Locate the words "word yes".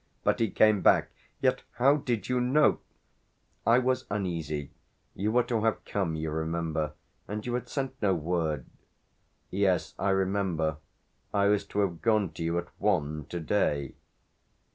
8.15-9.93